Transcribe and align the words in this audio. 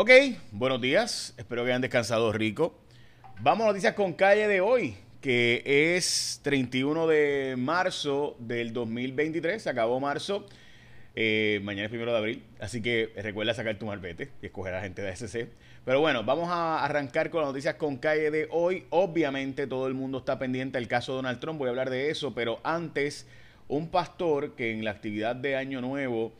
Ok, 0.00 0.12
buenos 0.52 0.80
días. 0.80 1.34
Espero 1.38 1.64
que 1.64 1.70
hayan 1.70 1.82
descansado 1.82 2.30
rico. 2.30 2.78
Vamos 3.40 3.64
a 3.64 3.70
noticias 3.70 3.94
con 3.94 4.12
calle 4.12 4.46
de 4.46 4.60
hoy, 4.60 4.94
que 5.20 5.64
es 5.96 6.38
31 6.44 7.08
de 7.08 7.56
marzo 7.58 8.36
del 8.38 8.72
2023. 8.72 9.60
Se 9.60 9.68
acabó 9.68 9.98
marzo. 9.98 10.46
Eh, 11.16 11.58
mañana 11.64 11.86
es 11.86 11.90
primero 11.90 12.12
de 12.12 12.18
abril. 12.18 12.44
Así 12.60 12.80
que 12.80 13.12
recuerda 13.16 13.54
sacar 13.54 13.76
tu 13.76 13.86
malvete 13.86 14.30
y 14.40 14.46
escoger 14.46 14.74
a 14.74 14.76
la 14.76 14.82
gente 14.84 15.02
de 15.02 15.16
SC. 15.16 15.48
Pero 15.84 15.98
bueno, 15.98 16.22
vamos 16.22 16.48
a 16.48 16.84
arrancar 16.84 17.30
con 17.30 17.40
las 17.40 17.48
noticias 17.48 17.74
con 17.74 17.96
calle 17.96 18.30
de 18.30 18.46
hoy. 18.52 18.86
Obviamente 18.90 19.66
todo 19.66 19.88
el 19.88 19.94
mundo 19.94 20.18
está 20.18 20.38
pendiente 20.38 20.78
del 20.78 20.86
caso 20.86 21.10
de 21.10 21.16
Donald 21.16 21.40
Trump. 21.40 21.58
Voy 21.58 21.66
a 21.66 21.70
hablar 21.70 21.90
de 21.90 22.10
eso. 22.10 22.36
Pero 22.36 22.60
antes, 22.62 23.26
un 23.66 23.88
pastor 23.90 24.54
que 24.54 24.70
en 24.70 24.84
la 24.84 24.92
actividad 24.92 25.34
de 25.34 25.56
Año 25.56 25.80
Nuevo 25.80 26.34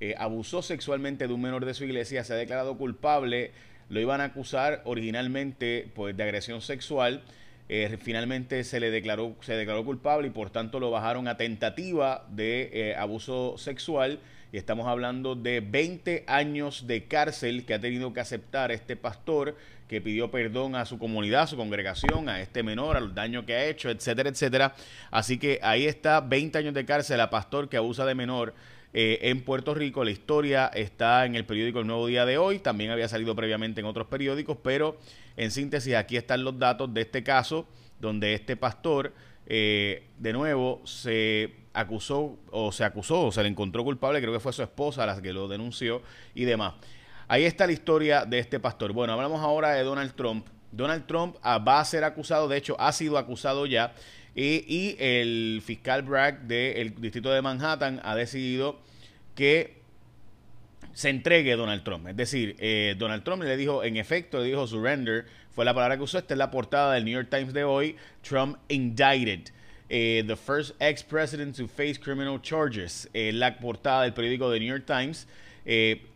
eh, 0.00 0.14
abusó 0.18 0.62
sexualmente 0.62 1.28
de 1.28 1.34
un 1.34 1.40
menor 1.40 1.64
de 1.64 1.74
su 1.74 1.84
iglesia, 1.84 2.24
se 2.24 2.32
ha 2.32 2.36
declarado 2.36 2.76
culpable. 2.76 3.52
Lo 3.88 4.00
iban 4.00 4.20
a 4.20 4.24
acusar 4.24 4.82
originalmente 4.84 5.90
pues, 5.94 6.16
de 6.16 6.22
agresión 6.22 6.60
sexual. 6.60 7.22
Eh, 7.68 7.96
finalmente 8.02 8.62
se 8.64 8.78
le 8.78 8.90
declaró, 8.90 9.36
se 9.40 9.54
declaró 9.54 9.84
culpable 9.84 10.28
y 10.28 10.30
por 10.30 10.50
tanto 10.50 10.80
lo 10.80 10.90
bajaron 10.90 11.28
a 11.28 11.38
tentativa 11.38 12.26
de 12.30 12.70
eh, 12.72 12.96
abuso 12.96 13.56
sexual. 13.56 14.18
Y 14.52 14.56
estamos 14.56 14.86
hablando 14.86 15.34
de 15.34 15.60
20 15.60 16.24
años 16.26 16.86
de 16.86 17.04
cárcel 17.04 17.64
que 17.64 17.74
ha 17.74 17.80
tenido 17.80 18.12
que 18.12 18.20
aceptar 18.20 18.70
este 18.70 18.96
pastor 18.96 19.56
que 19.88 20.00
pidió 20.00 20.30
perdón 20.30 20.76
a 20.76 20.84
su 20.84 20.98
comunidad, 20.98 21.42
a 21.42 21.46
su 21.46 21.56
congregación, 21.56 22.28
a 22.28 22.40
este 22.40 22.62
menor, 22.62 22.96
al 22.96 23.14
daño 23.14 23.44
que 23.44 23.54
ha 23.54 23.64
hecho, 23.64 23.90
etcétera, 23.90 24.30
etcétera. 24.30 24.74
Así 25.10 25.38
que 25.38 25.58
ahí 25.62 25.86
está 25.86 26.20
20 26.20 26.58
años 26.58 26.74
de 26.74 26.84
cárcel 26.84 27.20
a 27.20 27.30
pastor 27.30 27.68
que 27.68 27.76
abusa 27.76 28.04
de 28.04 28.14
menor 28.14 28.54
eh, 28.96 29.18
en 29.22 29.42
Puerto 29.42 29.74
Rico. 29.74 30.04
La 30.04 30.12
historia 30.12 30.68
está 30.68 31.26
en 31.26 31.34
el 31.34 31.44
periódico 31.44 31.80
El 31.80 31.88
Nuevo 31.88 32.06
Día 32.06 32.24
de 32.24 32.38
hoy, 32.38 32.60
también 32.60 32.92
había 32.92 33.08
salido 33.08 33.34
previamente 33.34 33.80
en 33.80 33.86
otros 33.86 34.06
periódicos, 34.06 34.56
pero 34.62 34.96
en 35.36 35.50
síntesis 35.50 35.96
aquí 35.96 36.16
están 36.16 36.44
los 36.44 36.56
datos 36.60 36.94
de 36.94 37.00
este 37.00 37.24
caso, 37.24 37.66
donde 38.00 38.34
este 38.34 38.56
pastor, 38.56 39.12
eh, 39.46 40.06
de 40.18 40.32
nuevo, 40.32 40.80
se 40.84 41.56
acusó 41.72 42.38
o 42.52 42.70
se 42.70 42.84
acusó 42.84 43.26
o 43.26 43.32
se 43.32 43.42
le 43.42 43.48
encontró 43.48 43.82
culpable, 43.82 44.20
creo 44.20 44.32
que 44.32 44.38
fue 44.38 44.52
su 44.52 44.62
esposa 44.62 45.04
la 45.04 45.20
que 45.20 45.32
lo 45.32 45.48
denunció 45.48 46.00
y 46.32 46.44
demás. 46.44 46.74
Ahí 47.26 47.44
está 47.44 47.66
la 47.66 47.72
historia 47.72 48.24
de 48.24 48.38
este 48.38 48.60
pastor. 48.60 48.92
Bueno, 48.92 49.14
hablamos 49.14 49.40
ahora 49.40 49.72
de 49.72 49.82
Donald 49.82 50.14
Trump. 50.14 50.46
Donald 50.70 51.06
Trump 51.06 51.36
ah, 51.42 51.58
va 51.58 51.80
a 51.80 51.84
ser 51.84 52.04
acusado, 52.04 52.46
de 52.46 52.58
hecho 52.58 52.76
ha 52.78 52.92
sido 52.92 53.18
acusado 53.18 53.66
ya 53.66 53.92
y, 54.34 54.96
el 54.98 55.62
fiscal 55.64 56.02
Bragg 56.02 56.42
del 56.42 56.94
distrito 57.00 57.30
de 57.30 57.42
Manhattan 57.42 58.00
ha 58.02 58.16
decidido 58.16 58.80
que 59.34 59.84
se 60.92 61.10
entregue 61.10 61.56
Donald 61.56 61.82
Trump. 61.82 62.08
Es 62.08 62.16
decir, 62.16 62.56
eh, 62.58 62.94
Donald 62.98 63.24
Trump 63.24 63.42
le 63.42 63.56
dijo, 63.56 63.84
en 63.84 63.96
efecto, 63.96 64.38
le 64.38 64.46
dijo 64.46 64.66
surrender, 64.66 65.26
fue 65.54 65.64
la 65.64 65.74
palabra 65.74 65.96
que 65.96 66.02
usó. 66.04 66.18
Esta 66.18 66.34
es 66.34 66.38
la 66.38 66.50
portada 66.50 66.94
del 66.94 67.04
New 67.04 67.14
York 67.14 67.28
Times 67.30 67.52
de 67.52 67.64
hoy. 67.64 67.96
Trump 68.22 68.56
indicted. 68.68 69.50
Eh, 69.88 70.24
the 70.26 70.36
first 70.36 70.74
ex-president 70.80 71.56
to 71.56 71.68
face 71.68 71.98
criminal 71.98 72.40
charges. 72.40 73.08
Eh, 73.12 73.32
la 73.32 73.58
portada 73.58 74.02
del 74.02 74.14
periódico 74.14 74.50
The 74.50 74.60
New 74.60 74.68
York 74.68 74.86
Times. 74.86 75.26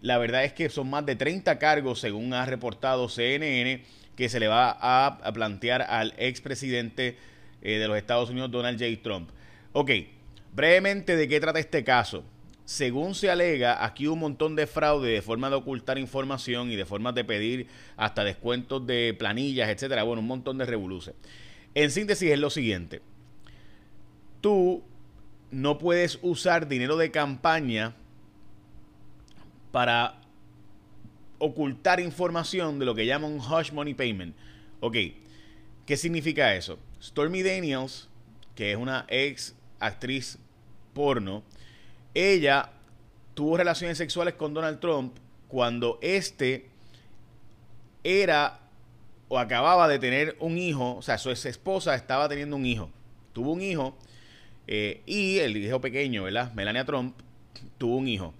la 0.03 0.19
verdad 0.19 0.45
es 0.45 0.53
que 0.53 0.69
son 0.69 0.91
más 0.91 1.07
de 1.07 1.17
30 1.17 1.59
cargos, 1.59 2.01
según 2.01 2.35
ha 2.35 2.45
reportado 2.45 3.09
CNN, 3.09 3.83
que 4.15 4.29
se 4.29 4.41
le 4.41 4.49
va 4.49 4.77
a, 4.81 5.33
plantear 5.33 5.83
al 5.83 6.13
expresidente 6.19 7.17
eh, 7.63 7.79
de 7.79 7.89
los 7.89 7.97
Estados 7.97 8.31
Unidos, 8.31 8.51
Donald 8.51 8.79
J. 8.79 9.03
Trump. 9.03 9.31
Ok, 9.73 9.91
brevemente, 10.55 11.17
¿de 11.17 11.29
qué 11.29 11.41
trata 11.41 11.59
este 11.59 11.85
caso? 11.85 12.25
Según 12.65 13.15
se 13.15 13.31
alega, 13.31 13.85
aquí 13.85 14.07
un 14.07 14.19
montón 14.19 14.55
de 14.55 14.67
fraude 14.67 15.11
de 15.11 15.23
forma 15.23 15.49
de 15.49 15.57
ocultar 15.57 15.99
información 15.99 16.71
y 16.71 16.77
de 16.77 16.85
formas 16.85 17.15
de 17.15 17.25
pedir 17.25 17.67
hasta 17.97 18.25
descuentos 18.25 18.87
de 18.87 19.17
planillas, 19.19 19.71
etcétera. 19.71 20.03
Bueno, 20.03 20.21
un 20.21 20.27
montón 20.27 20.59
de 20.59 20.67
revoluciones. 20.67 21.21
En 21.75 21.91
síntesis 21.91 22.31
es 22.31 22.39
lo 22.39 22.51
siguiente. 22.51 23.01
Tú 24.43 24.83
no 25.51 25.79
puedes 25.79 26.19
usar 26.23 26.69
dinero 26.69 26.97
de 26.99 27.11
campaña 27.11 27.95
para 29.73 30.21
ocultar 31.39 32.01
información 32.01 32.79
de 32.79 32.85
lo 32.85 32.95
que 32.95 33.07
llaman 33.07 33.39
hush 33.39 33.73
money 33.73 33.95
payment. 33.95 34.35
Ok, 34.81 34.97
¿qué 35.87 35.97
significa 35.97 36.55
eso? 36.55 36.79
Stormy 37.03 37.43
Daniels, 37.43 38.09
que 38.55 38.73
es 38.73 38.77
una 38.77 39.05
ex 39.09 39.55
actriz 39.79 40.39
porno, 40.95 41.43
ella 42.15 42.73
tuvo 43.35 43.57
relaciones 43.57 43.99
sexuales 43.99 44.35
con 44.35 44.53
Donald 44.55 44.81
Trump 44.81 45.17
cuando 45.47 45.99
este 46.03 46.69
era 48.03 48.61
o 49.29 49.39
acababa 49.39 49.89
de 49.89 49.99
tener 49.99 50.37
un 50.41 50.59
hijo, 50.59 50.97
o 50.97 51.03
sea, 51.03 51.19
su 51.19 51.31
ex 51.31 51.45
esposa 51.47 51.95
estaba 51.95 52.29
teniendo 52.29 52.57
un 52.57 52.67
hijo. 52.67 52.91
Tuvo 53.33 53.53
un 53.53 53.63
hijo 53.63 53.97
eh, 54.67 55.03
y 55.07 55.39
el 55.39 55.57
hijo 55.57 55.81
pequeño, 55.81 56.25
¿verdad? 56.25 56.53
Melania 56.55 56.85
Trump 56.85 57.15
tuvo 57.77 57.97
un 57.97 58.09
hijo. 58.09 58.35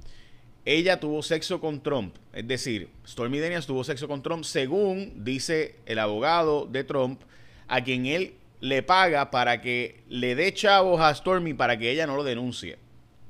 Ella 0.65 1.01
tuvo 1.01 1.23
sexo 1.23 1.61
con 1.61 1.83
Trump, 1.83 2.15
es 2.33 2.47
decir, 2.47 2.91
Stormy 3.07 3.39
Daniels 3.39 3.67
tuvo 3.67 3.85
sexo 3.85 4.07
con 4.07 4.23
Trump 4.23 4.45
según 4.45 5.25
dice 5.25 5.77
el 5.87 5.99
abogado 5.99 6.67
de 6.67 6.85
Trump, 6.85 7.23
a 7.69 7.83
quien 7.83 8.05
él 8.05 8.35
le 8.61 8.83
paga 8.83 9.31
para 9.31 9.61
que 9.61 10.03
le 10.09 10.35
dé 10.35 10.53
chavos 10.53 11.01
a 11.01 11.15
Stormy 11.15 11.55
para 11.55 11.79
que 11.79 11.91
ella 11.91 12.07
no 12.07 12.17
lo 12.17 12.25
denuncie. 12.25 12.79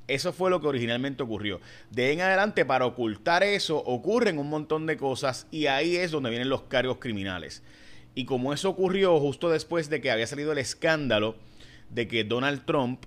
Eso 0.07 0.33
fue 0.33 0.49
lo 0.49 0.61
que 0.61 0.67
originalmente 0.67 1.23
ocurrió. 1.23 1.61
De 1.91 2.13
en 2.13 2.23
adelante, 2.23 2.65
para 2.65 2.87
ocultar 2.87 3.43
eso, 3.43 3.77
ocurren 3.77 4.39
un 4.39 4.49
montón 4.49 4.87
de 4.87 4.97
cosas 4.97 5.47
y 5.51 5.67
ahí 5.67 5.97
es 5.97 6.11
donde 6.11 6.31
vienen 6.31 6.49
los 6.49 6.63
cargos 6.63 6.97
criminales. 6.99 7.63
Y 8.15 8.25
como 8.25 8.55
eso 8.55 8.71
ocurrió 8.71 9.21
justo 9.21 9.51
después 9.51 9.91
de 9.91 10.01
que 10.01 10.11
había 10.11 10.27
salido 10.27 10.53
el 10.53 10.59
escándalo 10.59 11.37
de 11.91 12.09
que 12.09 12.25
Donald 12.25 12.65
Trump 12.65 13.05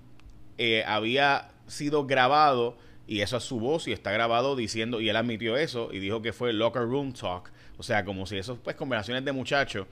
eh, 0.58 0.84
había 0.86 1.50
sido 1.66 2.06
grabado, 2.06 2.76
y 3.06 3.20
eso 3.20 3.36
es 3.36 3.42
su 3.42 3.58
voz 3.58 3.88
y 3.88 3.92
está 3.92 4.12
grabado 4.12 4.54
diciendo, 4.54 5.00
y 5.00 5.08
él 5.08 5.16
admitió 5.16 5.56
eso, 5.56 5.90
y 5.92 5.98
dijo 5.98 6.22
que 6.22 6.32
fue 6.32 6.52
locker 6.52 6.82
room 6.82 7.12
talk, 7.12 7.50
o 7.78 7.82
sea, 7.82 8.04
como 8.04 8.26
si 8.26 8.38
eso, 8.38 8.56
pues, 8.62 8.76
conversaciones 8.76 9.24
de 9.24 9.32
muchachos 9.32 9.86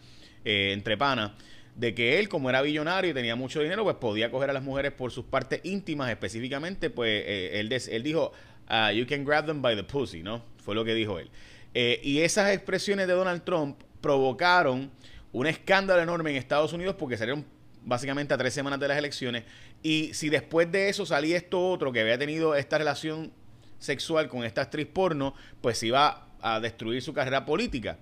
eh, 0.44 0.70
entre 0.72 0.96
panas 0.96 1.32
de 1.80 1.94
que 1.94 2.18
él, 2.18 2.28
como 2.28 2.50
era 2.50 2.60
billonario 2.60 3.10
y 3.10 3.14
tenía 3.14 3.36
mucho 3.36 3.62
dinero, 3.62 3.84
pues 3.84 3.96
podía 3.96 4.30
coger 4.30 4.50
a 4.50 4.52
las 4.52 4.62
mujeres 4.62 4.92
por 4.92 5.10
sus 5.10 5.24
partes 5.24 5.62
íntimas 5.64 6.10
específicamente, 6.10 6.90
pues 6.90 7.24
eh, 7.26 7.58
él, 7.58 7.72
él, 7.72 8.02
dijo, 8.02 8.32
uh, 8.68 8.92
you 8.92 9.06
can 9.06 9.24
grab 9.24 9.46
them 9.46 9.62
by 9.62 9.74
the 9.74 9.82
pussy, 9.82 10.22
¿no? 10.22 10.44
Fue 10.62 10.74
lo 10.74 10.84
que 10.84 10.92
dijo 10.92 11.18
él. 11.18 11.30
Eh, 11.72 11.98
y 12.04 12.18
esas 12.18 12.52
expresiones 12.52 13.06
de 13.06 13.14
Donald 13.14 13.44
Trump 13.44 13.80
provocaron 14.02 14.90
un 15.32 15.46
escándalo 15.46 16.02
enorme 16.02 16.32
en 16.32 16.36
Estados 16.36 16.74
Unidos 16.74 16.96
porque 16.98 17.16
salieron 17.16 17.46
básicamente 17.82 18.34
a 18.34 18.36
tres 18.36 18.52
semanas 18.52 18.78
de 18.78 18.86
las 18.86 18.98
elecciones. 18.98 19.44
Y 19.82 20.12
si 20.12 20.28
después 20.28 20.70
de 20.70 20.90
eso 20.90 21.06
salía 21.06 21.38
esto 21.38 21.66
otro 21.66 21.92
que 21.92 22.02
había 22.02 22.18
tenido 22.18 22.54
esta 22.56 22.76
relación 22.76 23.32
sexual 23.78 24.28
con 24.28 24.44
esta 24.44 24.60
actriz 24.60 24.86
porno, 24.86 25.34
pues 25.62 25.82
iba 25.82 26.28
a 26.42 26.60
destruir 26.60 27.00
su 27.00 27.14
carrera 27.14 27.46
política. 27.46 27.96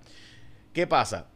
¿Qué 0.72 0.88
pasa? 0.88 1.28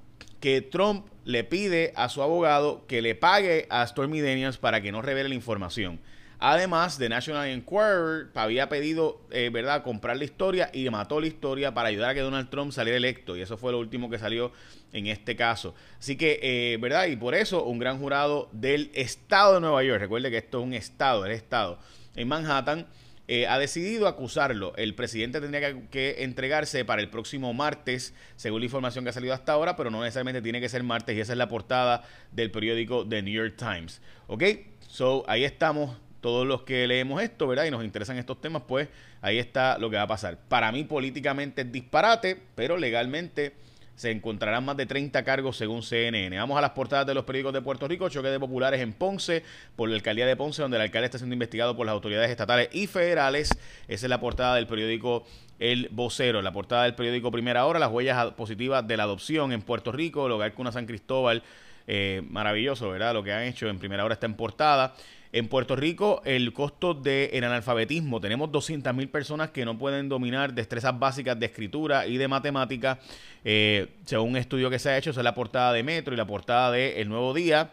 Que 0.43 0.61
Trump 0.61 1.07
le 1.25 1.45
pide 1.45 1.93
a 1.95 2.09
su 2.09 2.21
abogado 2.21 2.85
que 2.89 3.01
le 3.01 3.15
pague 3.15 3.69
a 3.71 3.87
Stormy 3.87 4.21
Daniels 4.21 4.59
para 4.59 4.83
que 4.83 4.91
no 4.91 5.01
revele 5.01 5.29
la 5.29 5.37
información. 5.37 6.01
Además, 6.41 6.99
The 6.99 7.09
National 7.09 7.47
Enquirer 7.47 8.27
había 8.35 8.69
pedido, 8.69 9.21
eh, 9.31 9.51
¿verdad?, 9.53 9.85
comprar 9.85 10.17
la 10.17 10.25
historia 10.25 10.69
y 10.73 10.91
mató 10.91 11.21
la 11.21 11.29
historia 11.29 11.73
para 11.73 11.91
ayudar 11.91 12.11
a 12.11 12.15
que 12.15 12.21
Donald 12.21 12.51
Trump 12.51 12.73
saliera 12.73 12.97
electo. 12.97 13.37
Y 13.37 13.41
eso 13.41 13.57
fue 13.57 13.71
lo 13.71 13.79
último 13.79 14.11
que 14.11 14.19
salió 14.19 14.51
en 14.93 15.07
este 15.07 15.37
caso. 15.37 15.77
Así 16.01 16.17
que, 16.17 16.41
eh, 16.43 16.77
¿verdad? 16.81 17.07
Y 17.07 17.15
por 17.15 17.37
eso 17.37 17.63
un 17.63 17.79
gran 17.79 18.01
jurado 18.01 18.49
del 18.51 18.91
estado 18.95 19.55
de 19.55 19.61
Nueva 19.61 19.85
York, 19.85 20.01
recuerde 20.01 20.33
que 20.33 20.39
esto 20.39 20.59
es 20.59 20.65
un 20.65 20.75
estado, 20.75 21.25
el 21.25 21.31
estado, 21.31 21.79
en 22.17 22.27
Manhattan, 22.27 22.89
eh, 23.29 23.47
ha 23.47 23.59
decidido 23.59 24.09
acusarlo. 24.09 24.75
El 24.77 24.95
presidente 24.95 25.41
tendría 25.41 25.89
que, 25.91 26.25
entregarse 26.25 26.85
para 26.85 27.01
el 27.01 27.09
próximo 27.09 27.55
martes, 27.55 28.15
según 28.37 28.61
la 28.61 28.67
información 28.67 29.05
que 29.05 29.11
ha 29.11 29.13
salido 29.13 29.33
hasta 29.33 29.53
ahora, 29.53 29.77
pero 29.77 29.91
no 29.91 30.01
necesariamente 30.01 30.43
tiene 30.43 30.61
que 30.61 30.69
ser 30.69 30.83
martes 30.83 31.17
y 31.17 31.21
esa 31.21 31.33
es 31.33 31.39
la 31.39 31.49
portada 31.49 32.03
del 32.33 32.51
periódico 32.51 33.07
The 33.07 33.23
New 33.23 33.35
York 33.35 33.55
Times. 33.57 34.01
¿Ok? 34.27 34.45
So, 34.89 35.25
ahí 35.29 35.45
estamos. 35.45 35.97
Todos 36.21 36.47
los 36.47 36.63
que 36.63 36.87
leemos 36.87 37.21
esto, 37.21 37.49
¿verdad? 37.49 37.65
Y 37.65 37.73
nos 37.73 37.83
interesan 37.83 38.17
estos 38.17 38.41
temas, 38.41 38.63
pues 38.69 38.89
ahí 39.23 39.39
está 39.39 39.77
lo 39.79 39.91
que 39.91 39.97
va 39.97 40.03
a 40.03 40.07
pasar. 40.07 40.39
Para 40.49 40.71
mí 40.71 40.85
políticamente 40.85 41.63
es 41.63 41.73
disparate, 41.73 42.41
pero 42.55 42.77
legalmente 42.77 43.55
se 43.95 44.11
encontrarán 44.11 44.65
más 44.65 44.77
de 44.77 44.87
30 44.87 45.23
cargos 45.25 45.57
según 45.57 45.83
CNN. 45.83 46.37
Vamos 46.39 46.59
a 46.59 46.61
las 46.61 46.71
portadas 46.71 47.07
de 47.07 47.15
los 47.15 47.25
periódicos 47.25 47.53
de 47.53 47.63
Puerto 47.63 47.89
Rico. 47.89 48.09
Choque 48.09 48.29
de 48.29 48.41
populares 48.41 48.81
en 48.81 48.93
Ponce, 48.93 49.43
por 49.77 49.89
la 49.89 49.97
alcaldía 49.97 50.27
de 50.27 50.37
Ponce, 50.37 50.63
donde 50.63 50.77
el 50.77 50.83
alcalde 50.83 51.07
está 51.07 51.19
siendo 51.19 51.35
investigado 51.35 51.77
por 51.77 51.87
las 51.87 51.93
autoridades 51.93 52.31
estatales 52.31 52.69
y 52.73 52.87
federales. 52.87 53.51
Esa 53.89 54.07
es 54.07 54.11
la 54.11 54.21
portada 54.21 54.57
del 54.57 54.67
periódico 54.67 55.25
El 55.63 55.89
Vocero. 55.93 56.43
La 56.43 56.53
portada 56.53 56.83
del 56.85 56.95
periódico 56.95 57.31
Primera 57.31 57.67
Hora, 57.67 57.79
las 57.79 57.93
huellas 57.93 58.33
positivas 58.33 58.85
de 58.87 58.97
la 58.97 59.05
adopción 59.05 59.53
en 59.53 59.63
Puerto 59.63 59.93
Rico, 59.93 60.37
que 60.37 60.45
hay 60.45 60.51
con 60.51 60.71
San 60.73 60.87
Cristóbal. 60.87 61.45
Eh, 61.87 62.23
maravilloso, 62.29 62.91
¿verdad? 62.91 63.15
Lo 63.15 63.23
que 63.23 63.33
han 63.33 63.45
hecho 63.45 63.69
en 63.69 63.79
primera 63.79 64.05
hora 64.05 64.15
está 64.15 64.27
en 64.27 64.35
portada. 64.35 64.95
En 65.33 65.49
Puerto 65.49 65.77
Rico, 65.77 66.21
el 66.25 66.53
costo 66.53 66.95
del 66.95 67.45
analfabetismo, 67.45 68.21
tenemos 68.21 68.51
200.000 68.51 69.09
personas 69.09 69.51
que 69.51 69.65
no 69.65 69.79
pueden 69.79 70.09
dominar 70.09 70.53
destrezas 70.53 70.99
básicas 70.99 71.39
de 71.39 71.47
escritura 71.47 72.07
y 72.09 72.19
de 72.19 72.27
matemática. 72.27 72.99
Eh, 73.45 73.87
según 74.05 74.31
un 74.31 74.37
estudio 74.39 74.69
que 74.69 74.81
se 74.81 74.91
ha 74.91 74.99
hecho, 74.99 75.11
es 75.11 75.17
la 75.17 75.35
portada 75.35 75.73
de 75.73 75.85
Metro 75.85 76.13
y 76.13 76.17
la 76.17 76.27
portada 76.27 76.73
de 76.73 77.01
El 77.01 77.09
Nuevo 77.09 77.33
Día. 77.35 77.71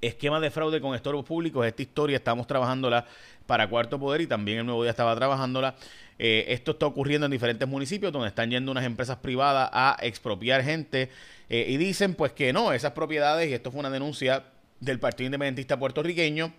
Esquema 0.00 0.38
de 0.40 0.50
fraude 0.50 0.80
con 0.80 0.94
estorbos 0.94 1.24
públicos. 1.24 1.66
Esta 1.66 1.82
historia 1.82 2.16
estamos 2.16 2.46
trabajándola 2.46 3.06
para 3.46 3.68
Cuarto 3.68 3.98
Poder 3.98 4.20
y 4.20 4.26
también 4.26 4.58
El 4.58 4.66
Nuevo 4.66 4.82
Día 4.82 4.90
estaba 4.90 5.16
trabajándola. 5.16 5.74
Eh, 6.18 6.46
esto 6.48 6.72
está 6.72 6.86
ocurriendo 6.86 7.26
en 7.26 7.32
diferentes 7.32 7.66
municipios 7.68 8.12
donde 8.12 8.28
están 8.28 8.50
yendo 8.50 8.70
unas 8.70 8.84
empresas 8.84 9.16
privadas 9.18 9.70
a 9.72 9.96
expropiar 10.02 10.62
gente 10.62 11.10
eh, 11.48 11.66
y 11.68 11.76
dicen 11.76 12.14
pues 12.14 12.32
que 12.32 12.52
no, 12.52 12.72
esas 12.72 12.92
propiedades, 12.92 13.48
y 13.50 13.54
esto 13.54 13.70
fue 13.70 13.80
una 13.80 13.90
denuncia 13.90 14.44
del 14.80 15.00
Partido 15.00 15.26
Independentista 15.26 15.78
puertorriqueño 15.78 16.52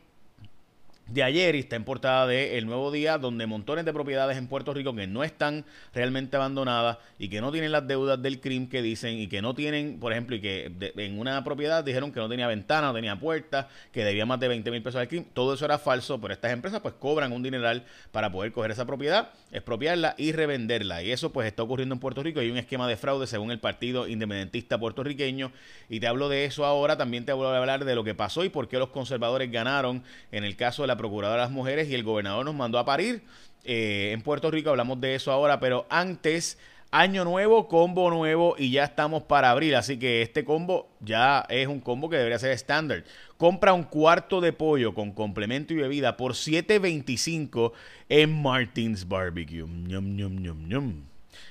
de 1.11 1.23
ayer 1.23 1.55
y 1.55 1.59
está 1.59 1.75
en 1.75 1.83
portada 1.83 2.27
de 2.27 2.57
El 2.57 2.65
Nuevo 2.65 2.91
Día, 2.91 3.17
donde 3.17 3.47
montones 3.47 3.83
de 3.83 3.93
propiedades 3.93 4.37
en 4.37 4.47
Puerto 4.47 4.73
Rico 4.73 4.93
que 4.93 5.07
no 5.07 5.23
están 5.23 5.65
realmente 5.93 6.35
abandonadas 6.35 6.97
y 7.17 7.29
que 7.29 7.41
no 7.41 7.51
tienen 7.51 7.71
las 7.71 7.87
deudas 7.87 8.21
del 8.21 8.39
crimen 8.39 8.69
que 8.69 8.81
dicen 8.81 9.17
y 9.17 9.27
que 9.27 9.41
no 9.41 9.55
tienen, 9.55 9.99
por 9.99 10.11
ejemplo, 10.11 10.35
y 10.35 10.41
que 10.41 10.71
en 10.97 11.19
una 11.19 11.43
propiedad 11.43 11.83
dijeron 11.83 12.11
que 12.11 12.19
no 12.19 12.29
tenía 12.29 12.47
ventana, 12.47 12.87
no 12.87 12.93
tenía 12.93 13.19
puerta, 13.19 13.69
que 13.91 14.03
debía 14.03 14.25
más 14.25 14.39
de 14.39 14.47
20 14.47 14.69
mil 14.71 14.83
pesos 14.83 15.01
al 15.01 15.07
crimen. 15.07 15.27
Todo 15.33 15.55
eso 15.55 15.65
era 15.65 15.79
falso, 15.79 16.21
pero 16.21 16.33
estas 16.33 16.51
empresas 16.51 16.79
pues 16.81 16.93
cobran 16.93 17.31
un 17.31 17.41
dineral 17.41 17.85
para 18.11 18.31
poder 18.31 18.51
coger 18.51 18.71
esa 18.71 18.85
propiedad, 18.85 19.31
expropiarla 19.51 20.13
y 20.17 20.31
revenderla. 20.31 21.01
Y 21.01 21.11
eso 21.11 21.31
pues 21.31 21.47
está 21.47 21.63
ocurriendo 21.63 21.93
en 21.93 21.99
Puerto 21.99 22.21
Rico. 22.21 22.39
Hay 22.39 22.51
un 22.51 22.57
esquema 22.57 22.87
de 22.87 22.97
fraude 22.97 23.25
según 23.25 23.51
el 23.51 23.59
Partido 23.59 24.07
Independentista 24.07 24.77
puertorriqueño. 24.77 25.51
Y 25.89 25.99
te 25.99 26.07
hablo 26.07 26.29
de 26.29 26.45
eso 26.45 26.65
ahora, 26.65 26.97
también 26.97 27.25
te 27.25 27.33
voy 27.33 27.47
a 27.47 27.57
hablar 27.57 27.83
de 27.83 27.95
lo 27.95 28.03
que 28.03 28.13
pasó 28.13 28.43
y 28.43 28.49
por 28.49 28.67
qué 28.67 28.77
los 28.77 28.89
conservadores 28.89 29.51
ganaron 29.51 30.03
en 30.31 30.43
el 30.43 30.55
caso 30.55 30.83
de 30.83 30.87
la 30.87 30.98
Procuradora 30.99 31.39
de 31.39 31.47
las 31.47 31.51
Mujeres 31.51 31.89
y 31.89 31.95
el 31.95 32.03
gobernador 32.03 32.43
nos 32.43 32.53
mandó 32.53 32.77
a 32.77 32.83
parir. 32.83 33.23
Eh, 33.63 34.11
en 34.13 34.21
Puerto 34.21 34.51
Rico 34.51 34.69
hablamos 34.69 34.99
de 34.99 35.15
eso 35.15 35.31
ahora, 35.31 35.61
pero 35.61 35.85
antes, 35.89 36.57
año 36.91 37.23
nuevo, 37.23 37.69
combo 37.69 38.09
nuevo 38.09 38.55
y 38.57 38.71
ya 38.71 38.83
estamos 38.83 39.23
para 39.23 39.49
abrir. 39.49 39.77
Así 39.77 39.97
que 39.97 40.21
este 40.21 40.43
combo 40.43 40.89
ya 40.99 41.45
es 41.47 41.67
un 41.67 41.79
combo 41.79 42.09
que 42.09 42.17
debería 42.17 42.37
ser 42.37 42.51
estándar. 42.51 43.05
Compra 43.37 43.71
un 43.71 43.83
cuarto 43.83 44.41
de 44.41 44.51
pollo 44.51 44.93
con 44.93 45.13
complemento 45.13 45.73
y 45.73 45.77
bebida 45.77 46.17
por 46.17 46.33
7.25 46.33 47.71
en 48.09 48.41
Martins 48.41 49.07
Barbecue. 49.07 49.65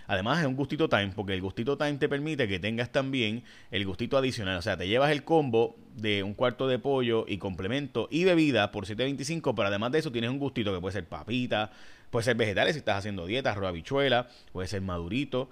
Además 0.07 0.41
es 0.41 0.47
un 0.47 0.57
gustito 0.57 0.89
time, 0.89 1.13
porque 1.15 1.35
el 1.35 1.41
gustito 1.41 1.77
time 1.77 1.95
te 1.95 2.09
permite 2.09 2.49
que 2.49 2.59
tengas 2.59 2.91
también 2.91 3.45
el 3.71 3.87
gustito 3.87 4.17
adicional. 4.17 4.59
O 4.59 4.63
sea, 4.63 4.77
te 4.77 4.89
llevas 4.89 5.11
el 5.11 5.25
combo 5.25 5.77
de 5.97 6.23
un 6.23 6.35
cuarto 6.35 6.69
de 6.69 6.79
pollo 6.79 7.25
y 7.29 7.39
complemento 7.39 8.09
y 8.11 8.25
bebida 8.25 8.71
por 8.71 8.87
7.25, 8.87 9.55
pero 9.55 9.69
además 9.69 9.93
de 9.93 9.99
eso 9.99 10.13
tienes 10.13 10.31
un 10.31 10.39
gustito 10.39 10.73
que 10.75 10.81
puede 10.81 10.93
ser 10.93 11.07
papita, 11.07 11.71
puede 12.11 12.25
ser 12.25 12.37
vegetales 12.37 12.75
si 12.75 12.79
estás 12.79 12.99
haciendo 12.99 13.27
dieta, 13.27 13.53
arroz 13.53 13.69
habichuela, 13.69 14.29
puede 14.53 14.69
ser 14.69 14.83
madurito, 14.83 15.51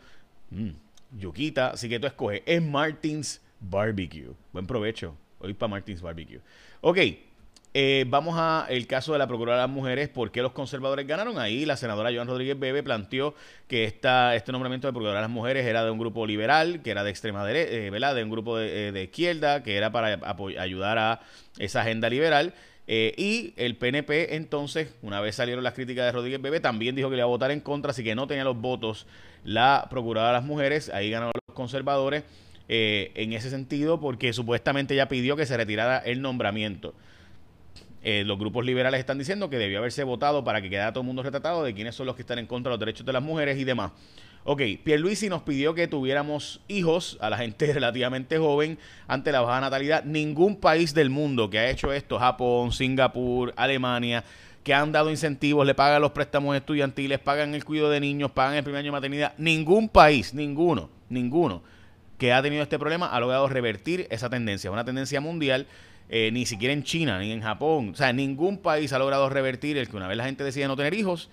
mmm, 0.50 0.70
yuquita. 1.18 1.68
Así 1.68 1.88
que 1.88 2.00
tú 2.00 2.06
escoges. 2.06 2.42
Es 2.46 2.62
Martins 2.62 3.40
Barbecue. 3.60 4.32
Buen 4.52 4.66
provecho. 4.66 5.16
Hoy 5.38 5.54
para 5.54 5.70
Martins 5.70 6.00
Barbecue. 6.00 6.40
Ok, 6.80 6.98
eh, 7.78 8.06
vamos 8.08 8.36
a 8.38 8.64
el 8.70 8.86
caso 8.86 9.12
de 9.12 9.18
la 9.18 9.26
Procuradora 9.26 9.60
de 9.60 9.68
las 9.68 9.74
Mujeres, 9.74 10.08
¿por 10.08 10.30
qué 10.30 10.40
los 10.40 10.52
conservadores 10.52 11.06
ganaron? 11.06 11.38
Ahí 11.38 11.66
la 11.66 11.76
senadora 11.76 12.10
Joan 12.10 12.26
Rodríguez 12.26 12.58
Bebe 12.58 12.82
planteó 12.82 13.34
que 13.68 13.84
esta, 13.84 14.34
este 14.34 14.50
nombramiento 14.50 14.86
de 14.86 14.94
Procuradora 14.94 15.20
de 15.20 15.24
las 15.24 15.30
Mujeres 15.30 15.66
era 15.66 15.84
de 15.84 15.90
un 15.90 15.98
grupo 15.98 16.26
liberal, 16.26 16.80
que 16.80 16.90
era 16.90 17.04
de 17.04 17.10
extrema 17.10 17.44
derecha, 17.44 17.70
eh, 17.70 18.14
De 18.14 18.24
un 18.24 18.30
grupo 18.30 18.56
de, 18.56 18.88
eh, 18.88 19.02
izquierda, 19.02 19.62
que 19.62 19.76
era 19.76 19.92
para 19.92 20.18
ayudar 20.58 20.96
a 20.96 21.20
esa 21.58 21.82
agenda 21.82 22.08
liberal. 22.08 22.54
y 22.88 23.52
el 23.58 23.76
PNP, 23.76 24.36
entonces, 24.36 24.94
una 25.02 25.20
vez 25.20 25.34
salieron 25.34 25.62
las 25.62 25.74
críticas 25.74 26.06
de 26.06 26.12
Rodríguez 26.12 26.40
Bebe, 26.40 26.60
también 26.60 26.94
dijo 26.96 27.10
que 27.10 27.16
le 27.16 27.20
iba 27.20 27.24
a 27.24 27.28
votar 27.28 27.50
en 27.50 27.60
contra, 27.60 27.90
así 27.90 28.02
que 28.02 28.14
no 28.14 28.26
tenía 28.26 28.44
los 28.44 28.58
votos 28.58 29.06
la 29.44 29.86
Procuradora 29.90 30.32
de 30.32 30.38
las 30.38 30.44
Mujeres. 30.44 30.88
Ahí 30.88 31.10
ganaron 31.10 31.32
los 31.46 31.54
conservadores 31.54 32.24
en 32.68 33.34
ese 33.34 33.50
sentido, 33.50 34.00
porque 34.00 34.32
supuestamente 34.32 34.94
ella 34.94 35.08
pidió 35.08 35.36
que 35.36 35.44
se 35.44 35.58
retirara 35.58 35.98
el 35.98 36.22
nombramiento. 36.22 36.94
Eh, 38.08 38.22
los 38.24 38.38
grupos 38.38 38.64
liberales 38.64 39.00
están 39.00 39.18
diciendo 39.18 39.50
que 39.50 39.58
debió 39.58 39.78
haberse 39.78 40.04
votado 40.04 40.44
para 40.44 40.62
que 40.62 40.70
quedara 40.70 40.92
todo 40.92 41.00
el 41.00 41.08
mundo 41.08 41.24
retratado 41.24 41.64
de 41.64 41.74
quiénes 41.74 41.96
son 41.96 42.06
los 42.06 42.14
que 42.14 42.22
están 42.22 42.38
en 42.38 42.46
contra 42.46 42.70
de 42.70 42.74
los 42.74 42.78
derechos 42.78 43.04
de 43.04 43.12
las 43.12 43.20
mujeres 43.20 43.58
y 43.58 43.64
demás. 43.64 43.90
Ok, 44.44 44.62
Pierluisi 44.84 45.28
nos 45.28 45.42
pidió 45.42 45.74
que 45.74 45.88
tuviéramos 45.88 46.60
hijos 46.68 47.18
a 47.20 47.30
la 47.30 47.36
gente 47.36 47.66
relativamente 47.72 48.38
joven 48.38 48.78
ante 49.08 49.32
la 49.32 49.40
baja 49.40 49.60
natalidad. 49.60 50.04
Ningún 50.04 50.54
país 50.54 50.94
del 50.94 51.10
mundo 51.10 51.50
que 51.50 51.58
ha 51.58 51.68
hecho 51.68 51.92
esto, 51.92 52.16
Japón, 52.16 52.70
Singapur, 52.70 53.52
Alemania, 53.56 54.22
que 54.62 54.72
han 54.72 54.92
dado 54.92 55.10
incentivos, 55.10 55.66
le 55.66 55.74
pagan 55.74 56.00
los 56.00 56.12
préstamos 56.12 56.54
estudiantiles, 56.54 57.18
pagan 57.18 57.56
el 57.56 57.64
cuidado 57.64 57.90
de 57.90 57.98
niños, 57.98 58.30
pagan 58.30 58.54
el 58.54 58.62
primer 58.62 58.78
año 58.78 58.92
de 58.92 58.98
maternidad. 58.98 59.34
Ningún 59.36 59.88
país, 59.88 60.32
ninguno, 60.32 60.90
ninguno 61.08 61.60
que 62.18 62.32
ha 62.32 62.42
tenido 62.42 62.62
este 62.62 62.78
problema 62.78 63.06
ha 63.06 63.20
logrado 63.20 63.48
revertir 63.48 64.06
esa 64.10 64.30
tendencia. 64.30 64.68
Es 64.68 64.72
una 64.72 64.84
tendencia 64.84 65.20
mundial 65.20 65.66
eh, 66.08 66.30
ni 66.32 66.46
siquiera 66.46 66.72
en 66.72 66.82
China, 66.82 67.18
ni 67.18 67.32
en 67.32 67.42
Japón. 67.42 67.90
O 67.90 67.94
sea, 67.94 68.12
ningún 68.12 68.58
país 68.58 68.92
ha 68.92 68.98
logrado 68.98 69.28
revertir 69.28 69.76
el 69.76 69.88
que 69.88 69.96
una 69.96 70.08
vez 70.08 70.16
la 70.16 70.24
gente 70.24 70.44
decide 70.44 70.68
no 70.68 70.76
tener 70.76 70.94
hijos, 70.94 71.30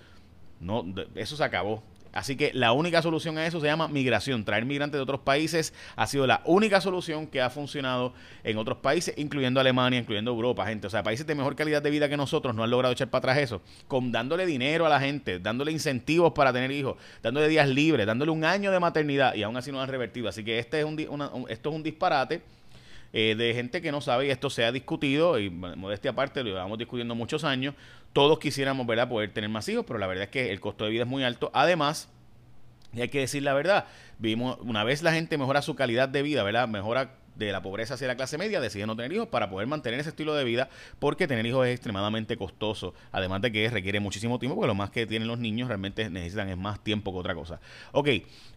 no, 0.60 0.86
eso 1.16 1.36
se 1.36 1.44
acabó. 1.44 1.84
Así 2.14 2.36
que 2.36 2.52
la 2.54 2.72
única 2.72 3.02
solución 3.02 3.38
a 3.40 3.46
eso 3.46 3.60
se 3.60 3.66
llama 3.66 3.88
migración. 3.88 4.46
Traer 4.46 4.66
migrantes 4.66 5.00
de 5.00 5.02
otros 5.02 5.22
países 5.22 5.74
ha 5.96 6.06
sido 6.06 6.28
la 6.28 6.42
única 6.46 6.80
solución 6.80 7.26
que 7.26 7.42
ha 7.42 7.50
funcionado 7.50 8.14
en 8.44 8.58
otros 8.58 8.78
países, 8.78 9.16
incluyendo 9.18 9.60
Alemania, 9.60 10.00
incluyendo 10.00 10.30
Europa, 10.32 10.66
gente. 10.68 10.86
O 10.88 10.90
sea, 10.92 11.02
países 11.02 11.26
de 11.26 11.34
mejor 11.34 11.56
calidad 11.56 11.82
de 11.82 11.90
vida 11.90 12.08
que 12.08 12.16
nosotros 12.16 12.54
no 12.54 12.64
han 12.64 12.70
logrado 12.70 12.94
echar 12.94 13.10
para 13.10 13.32
atrás 13.32 13.38
eso. 13.40 13.62
Con 13.88 14.12
dándole 14.12 14.46
dinero 14.46 14.86
a 14.86 14.90
la 14.90 15.00
gente, 15.00 15.40
dándole 15.40 15.72
incentivos 15.72 16.34
para 16.34 16.54
tener 16.54 16.72
hijos, 16.72 16.98
dándole 17.24 17.48
días 17.48 17.68
libres, 17.68 18.06
dándole 18.06 18.32
un 18.32 18.46
año 18.46 18.72
de 18.72 18.80
maternidad 18.80 19.34
y 19.34 19.42
aún 19.42 19.58
así 19.58 19.72
no 19.72 19.82
han 19.82 19.90
revertido. 19.90 20.30
Así 20.30 20.44
que 20.44 20.60
este 20.60 20.80
es 20.80 20.86
un, 20.86 21.00
esto 21.50 21.70
es 21.70 21.76
un 21.76 21.82
disparate 21.82 22.42
eh, 23.16 23.36
de 23.36 23.54
gente 23.54 23.80
que 23.80 23.92
no 23.92 24.02
sabe 24.02 24.26
y 24.28 24.30
esto 24.32 24.50
se 24.50 24.66
ha 24.66 24.72
discutido 24.72 25.40
y 25.40 25.50
modestia 25.50 26.10
aparte 26.10 26.44
lo 26.44 26.50
llevamos 26.50 26.78
discutiendo 26.80 27.14
muchos 27.14 27.44
años. 27.44 27.76
Todos 28.14 28.40
quisiéramos 28.40 28.86
¿verdad? 28.88 29.10
poder 29.10 29.34
tener 29.34 29.50
más 29.50 29.68
hijos, 29.68 29.86
pero 29.88 30.00
la 30.00 30.08
verdad 30.08 30.26
es 30.26 30.30
que 30.30 30.52
el 30.52 30.60
costo 30.60 30.86
de 30.86 30.92
vida 30.92 31.04
es 31.04 31.10
muy 31.10 31.24
alto. 31.24 31.52
Además, 31.54 32.10
y 32.94 33.02
hay 33.02 33.10
que 33.10 33.20
decir 33.20 33.44
la 33.44 33.54
verdad, 33.54 33.86
vimos 34.20 34.58
una 34.62 34.84
vez 34.84 35.02
la 35.02 35.12
gente 35.14 35.38
mejora 35.38 35.62
su 35.62 35.76
calidad 35.76 36.10
de 36.10 36.22
vida, 36.22 36.44
¿verdad? 36.44 36.68
Mejora 36.68 37.16
de 37.36 37.52
la 37.52 37.62
pobreza 37.62 37.96
hacia 37.96 38.08
la 38.08 38.16
clase 38.16 38.38
media 38.38 38.62
decide 38.62 38.86
no 38.86 38.96
tener 38.96 39.12
hijos 39.14 39.28
para 39.28 39.50
poder 39.50 39.68
mantener 39.68 40.00
ese 40.00 40.10
estilo 40.10 40.34
de 40.36 40.44
vida 40.44 40.70
porque 41.00 41.28
tener 41.28 41.46
hijos 41.46 41.68
es 41.68 41.74
extremadamente 41.74 42.38
costoso 42.38 42.94
además 43.12 43.42
de 43.42 43.52
que 43.52 43.70
requiere 43.70 44.00
muchísimo 44.00 44.40
tiempo 44.40 44.56
porque 44.56 44.68
lo 44.68 44.76
más 44.76 44.92
que 44.92 45.06
tienen 45.06 45.28
los 45.28 45.40
niños 45.40 45.68
realmente 45.68 46.10
necesitan 46.10 46.50
es 46.50 46.58
más 46.58 46.84
tiempo 46.84 47.12
que 47.12 47.20
otra 47.20 47.36
cosa 47.36 47.60
ok 47.92 48.10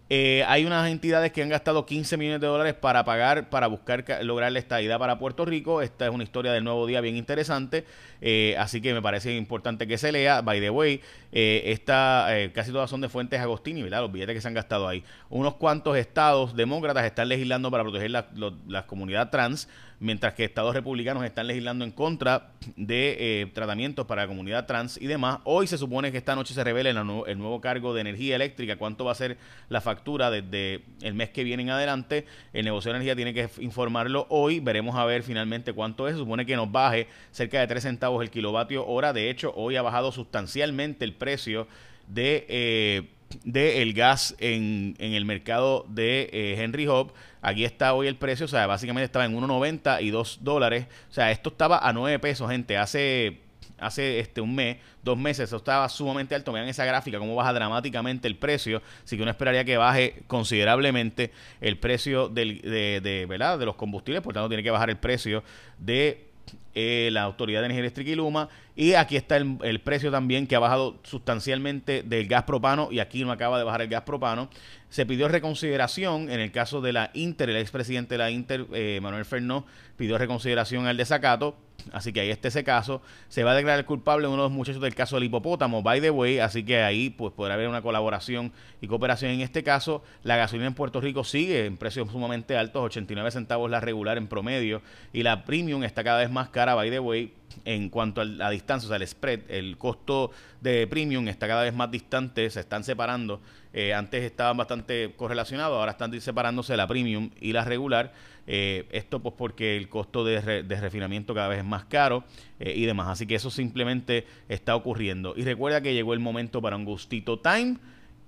eh, 0.09 0.45
hay 0.47 0.65
unas 0.65 0.89
entidades 0.89 1.33
que 1.33 1.43
han 1.43 1.49
gastado 1.49 1.85
15 1.85 2.17
millones 2.17 2.41
de 2.41 2.47
dólares 2.47 2.75
para 2.75 3.05
pagar, 3.05 3.51
para 3.51 3.67
buscar 3.67 4.05
lograr 4.23 4.53
la 4.53 4.61
estadidad 4.61 5.01
para 5.01 5.19
Puerto 5.19 5.45
Rico. 5.45 5.83
Esta 5.83 6.07
es 6.07 6.13
una 6.13 6.23
historia 6.23 6.53
del 6.53 6.63
nuevo 6.63 6.87
día 6.87 7.01
bien 7.01 7.17
interesante, 7.17 7.85
eh, 8.21 8.55
así 8.57 8.81
que 8.81 8.95
me 8.95 9.03
parece 9.03 9.35
importante 9.35 9.89
que 9.89 9.99
se 9.99 10.13
lea. 10.13 10.43
By 10.43 10.61
the 10.61 10.71
way, 10.71 11.01
eh, 11.33 11.63
esta, 11.67 12.29
casi 12.55 12.71
todas 12.71 12.89
son 12.89 13.01
de 13.01 13.09
fuentes 13.09 13.41
Agostini, 13.41 13.83
¿verdad? 13.83 14.03
Los 14.03 14.13
billetes 14.13 14.37
que 14.37 14.41
se 14.41 14.47
han 14.47 14.55
gastado 14.55 14.87
ahí. 14.87 15.03
Unos 15.29 15.55
cuantos 15.55 15.97
estados 15.97 16.55
demócratas 16.55 17.05
están 17.05 17.29
legislando 17.29 17.69
para 17.73 17.83
proteger 17.83 18.13
la, 18.13 18.29
la 18.69 18.87
comunidad 18.87 19.31
trans 19.31 19.69
mientras 19.99 20.35
que 20.35 20.45
estados 20.45 20.75
republicanos 20.75 21.25
están 21.25 21.47
legislando 21.47 21.85
en 21.85 21.91
contra 21.91 22.53
de 22.77 23.17
eh, 23.19 23.47
tratamientos 23.47 24.07
para 24.07 24.23
la 24.23 24.29
comunidad 24.29 24.67
trans 24.67 25.01
y 25.01 25.07
demás. 25.07 25.39
Hoy 25.45 25.67
se 25.67 25.79
supone 25.79 26.13
que 26.13 26.19
esta 26.19 26.35
noche 26.35 26.55
se 26.55 26.63
revela 26.63 26.91
el, 26.91 27.39
nuevo 27.39 27.61
cargo 27.61 27.95
de 27.95 28.03
energía 28.03 28.37
eléctrica, 28.37 28.77
cuánto 28.77 29.05
va 29.05 29.13
a 29.13 29.15
ser 29.15 29.39
la 29.69 29.81
factura 29.81 30.31
desde 30.31 30.83
el 31.03 31.15
mes 31.15 31.31
que 31.31 31.45
viene 31.45 31.63
en 31.63 31.71
adelante. 31.71 32.27
El 32.53 32.65
negocio 32.65 32.91
de 32.91 32.97
energía 32.97 33.17
tiene 33.17 33.33
que 33.33 33.49
informarlo 33.63 34.27
hoy. 34.29 34.61
Veremos 34.61 34.97
a 34.97 35.05
ver 35.05 35.23
finalmente 35.23 35.73
cuánto 35.73 36.09
es. 36.09 36.15
Se 36.15 36.19
supone 36.19 36.45
que 36.45 36.57
nos 36.57 36.71
baje 36.71 37.09
cerca 37.31 37.61
de 37.61 37.67
3 37.67 37.83
centavos 37.83 38.23
el 38.23 38.31
kilovatio 38.31 38.87
hora. 38.87 39.13
De 39.13 39.31
hecho, 39.31 39.53
hoy 39.57 39.77
ha 39.77 39.83
bajado 39.83 40.13
sustancialmente 40.13 41.05
el 41.05 41.15
precio 41.15 41.67
de... 42.09 42.47
Eh, 42.49 43.11
de 43.45 43.83
el 43.83 43.93
gas 43.93 44.35
en, 44.39 44.95
en, 44.99 45.13
el 45.13 45.25
mercado 45.25 45.85
de 45.89 46.29
eh, 46.33 46.57
Henry 46.59 46.89
Hub. 46.89 47.13
Aquí 47.43 47.65
está 47.65 47.95
hoy 47.95 48.07
el 48.07 48.17
precio, 48.17 48.47
o 48.47 48.49
sea, 48.49 48.67
básicamente 48.67 49.05
estaba 49.05 49.25
en 49.25 49.37
1.90 49.37 50.03
y 50.03 50.11
2 50.11 50.41
dólares. 50.43 50.87
O 51.11 51.13
sea, 51.13 51.31
esto 51.31 51.51
estaba 51.51 51.79
a 51.79 51.93
9 51.93 52.19
pesos, 52.19 52.51
gente, 52.51 52.77
hace 52.77 53.41
hace 53.79 54.21
este 54.21 54.41
un 54.41 54.55
mes, 54.55 54.79
dos 55.03 55.19
meses, 55.19 55.45
eso 55.49 55.57
estaba 55.57 55.89
sumamente 55.89 56.35
alto. 56.35 56.53
Vean 56.53 56.69
esa 56.69 56.85
gráfica, 56.85 57.19
cómo 57.19 57.35
baja 57.35 57.53
dramáticamente 57.53 58.29
el 58.29 58.37
precio. 58.37 58.83
Así 59.05 59.17
que 59.17 59.23
uno 59.23 59.31
esperaría 59.31 59.65
que 59.65 59.77
baje 59.77 60.23
considerablemente 60.27 61.33
el 61.61 61.79
precio 61.79 62.29
del, 62.29 62.61
de, 62.63 63.01
de, 63.03 63.27
de 63.27 63.67
los 63.67 63.77
combustibles. 63.77 64.23
Por 64.23 64.35
tanto, 64.35 64.49
tiene 64.49 64.63
que 64.63 64.71
bajar 64.71 64.91
el 64.91 64.97
precio 64.97 65.43
de 65.79 66.27
eh, 66.75 67.11
la 67.13 67.23
Autoridad 67.23 67.61
de 67.61 67.67
Energía 67.67 67.81
Eléctrica 67.81 68.11
y 68.11 68.15
Luma 68.15 68.49
Y 68.79 68.93
aquí 68.93 69.17
está 69.17 69.39
el, 69.39 69.81
precio 69.81 70.11
también 70.11 70.47
que 70.47 70.55
ha 70.55 70.59
bajado 70.59 70.99
sustancialmente 71.03 72.03
del 72.03 72.29
gas 72.29 72.43
propano 72.43 72.89
y 72.93 72.99
aquí 72.99 73.25
no 73.25 73.33
acaba 73.33 73.57
de 73.57 73.65
bajar 73.65 73.81
el 73.81 73.89
gas 73.89 74.03
propano. 74.03 74.51
Se 74.91 75.07
pidió 75.07 75.29
reconsideración 75.29 76.31
en 76.31 76.41
el 76.41 76.53
caso 76.53 76.83
de 76.83 76.93
la 76.93 77.11
Inter, 77.15 77.49
el 77.49 77.57
expresidente 77.57 78.15
de 78.15 78.19
la 78.19 78.31
Inter, 78.31 78.67
eh, 78.75 79.01
Manuel 79.03 79.25
Fernó, 79.25 79.65
pidió 79.97 80.19
reconsideración 80.19 80.87
al 80.87 80.99
desacato. 80.99 81.57
Así 81.93 82.13
que 82.13 82.21
ahí 82.21 82.31
está 82.31 82.49
ese 82.49 82.65
caso. 82.65 83.01
Se 83.29 83.45
va 83.45 83.53
a 83.53 83.55
declarar 83.55 83.85
culpable 83.87 84.27
uno 84.27 84.43
de 84.43 84.49
los 84.49 84.53
muchachos 84.53 84.83
del 84.83 84.95
caso 84.95 85.17
del 85.17 85.25
hipopótamo, 85.25 85.83
by 85.83 86.01
the 86.03 86.11
way. 86.11 86.39
Así 86.41 86.63
que 86.63 86.83
ahí 86.83 87.09
pues 87.09 87.33
podrá 87.33 87.55
haber 87.55 87.69
una 87.69 87.81
colaboración 87.81 88.53
y 88.83 88.89
cooperación 88.89 89.31
en 89.31 89.41
este 89.41 89.63
caso. 89.63 90.03
La 90.23 90.37
gasolina 90.37 90.67
en 90.67 90.75
Puerto 90.75 91.01
Rico 91.01 91.25
sigue 91.25 91.65
en 91.65 91.79
precios 91.79 92.11
sumamente 92.11 92.59
altos, 92.59 92.85
89 92.85 93.31
centavos 93.31 93.71
la 93.71 93.81
regular 93.81 94.19
en 94.19 94.27
promedio. 94.27 94.83
Y 95.15 95.23
la 95.23 95.45
premium 95.45 95.83
está 95.85 96.05
cada 96.05 96.19
vez 96.19 96.31
más 96.31 96.51
cara, 96.51 96.75
by 96.75 96.91
the 96.91 96.99
way 96.99 97.33
en 97.65 97.89
cuanto 97.89 98.21
a 98.21 98.25
la 98.25 98.51
distancia, 98.51 98.66
o 98.75 98.81
sea, 98.81 98.97
el 98.97 99.07
spread, 99.07 99.41
el 99.49 99.79
costo 99.79 100.31
de 100.61 100.87
premium 100.87 101.29
está 101.29 101.47
cada 101.47 101.63
vez 101.63 101.75
más 101.75 101.91
distante, 101.91 102.49
se 102.51 102.61
están 102.61 102.85
separando. 102.85 103.41
Eh, 103.73 103.95
antes 103.95 104.23
estaban 104.25 104.57
bastante 104.57 105.13
correlacionados, 105.17 105.79
ahora 105.79 105.93
están 105.93 106.19
separándose 106.21 106.77
la 106.77 106.87
premium 106.87 107.31
y 107.41 107.53
la 107.53 107.65
regular. 107.65 108.13
Eh, 108.49 108.87
esto 108.93 109.21
pues 109.21 109.35
porque 109.37 109.77
el 109.77 109.89
costo 109.89 110.25
de, 110.25 110.41
refinamiento 110.63 111.35
cada 111.35 111.49
vez 111.49 111.59
es 111.59 111.65
más 111.65 111.85
caro 111.85 112.25
eh, 112.59 112.73
y 112.77 112.87
demás. 112.87 113.09
Así 113.09 113.27
que 113.27 113.35
eso 113.35 113.51
simplemente 113.51 114.27
está 114.49 114.75
ocurriendo. 114.77 115.35
Y 115.37 115.43
recuerda 115.43 115.81
que 115.81 115.95
llegó 115.95 116.15
el 116.15 116.21
momento 116.21 116.63
para 116.63 116.77
un 116.77 116.85
gustito 116.85 117.39
time 117.39 117.77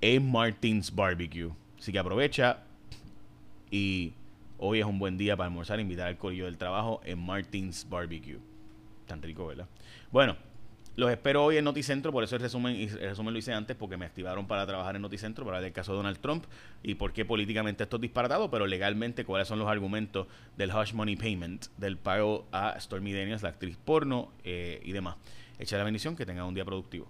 en 0.00 0.30
Martins 0.30 0.94
Barbecue. 0.94 1.50
Así 1.78 1.92
que 1.92 1.98
aprovecha 1.98 2.58
y 3.70 4.12
hoy 4.58 4.80
es 4.80 4.86
un 4.86 4.98
buen 4.98 5.16
día 5.16 5.36
para 5.36 5.46
almorzar, 5.46 5.80
invitar 5.80 6.08
al 6.08 6.18
corillo 6.18 6.46
del 6.46 6.58
trabajo 6.58 7.00
en 7.04 7.18
Martins 7.18 7.86
Barbecue. 7.88 8.38
Tan 9.08 9.20
rico, 9.22 9.48
¿verdad? 9.48 9.66
Bueno, 10.12 10.36
los 10.94 11.10
espero 11.10 11.44
hoy 11.44 11.56
en 11.56 11.64
Noticentro, 11.64 12.12
por 12.12 12.24
eso 12.24 12.36
el 12.36 12.42
resumen, 12.42 12.76
el 12.76 12.90
resumen 12.90 13.32
lo 13.32 13.38
hice 13.38 13.52
antes, 13.52 13.76
porque 13.76 13.96
me 13.96 14.04
activaron 14.04 14.46
para 14.46 14.66
trabajar 14.66 14.96
en 14.96 15.02
Noticentro, 15.02 15.44
para 15.44 15.64
el 15.64 15.72
caso 15.72 15.92
de 15.92 15.96
Donald 15.96 16.18
Trump 16.18 16.44
y 16.82 16.96
por 16.96 17.12
qué 17.12 17.24
políticamente 17.24 17.84
esto 17.84 17.96
es 17.96 18.02
disparatado, 18.02 18.50
pero 18.50 18.66
legalmente 18.66 19.24
cuáles 19.24 19.48
son 19.48 19.58
los 19.58 19.68
argumentos 19.68 20.26
del 20.56 20.70
hush 20.74 20.92
money 20.92 21.16
payment, 21.16 21.66
del 21.78 21.96
pago 21.96 22.46
a 22.52 22.78
Stormy 22.78 23.12
Daniels, 23.12 23.42
la 23.42 23.48
actriz 23.48 23.76
porno 23.76 24.32
eh, 24.44 24.80
y 24.84 24.92
demás. 24.92 25.16
Echa 25.58 25.78
la 25.78 25.84
bendición, 25.84 26.14
que 26.14 26.26
tenga 26.26 26.44
un 26.44 26.54
día 26.54 26.64
productivo. 26.64 27.08